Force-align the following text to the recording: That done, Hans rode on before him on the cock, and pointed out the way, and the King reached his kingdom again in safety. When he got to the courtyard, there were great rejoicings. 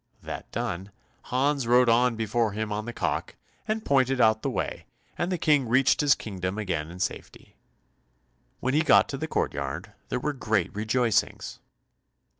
That 0.23 0.51
done, 0.51 0.89
Hans 1.25 1.67
rode 1.67 1.87
on 1.87 2.15
before 2.15 2.53
him 2.53 2.71
on 2.71 2.85
the 2.85 2.91
cock, 2.91 3.35
and 3.67 3.85
pointed 3.85 4.19
out 4.19 4.41
the 4.41 4.49
way, 4.49 4.87
and 5.15 5.31
the 5.31 5.37
King 5.37 5.69
reached 5.69 6.01
his 6.01 6.15
kingdom 6.15 6.57
again 6.57 6.89
in 6.89 6.99
safety. 6.99 7.55
When 8.61 8.73
he 8.73 8.81
got 8.81 9.07
to 9.09 9.17
the 9.17 9.27
courtyard, 9.27 9.93
there 10.09 10.19
were 10.19 10.33
great 10.33 10.73
rejoicings. 10.73 11.59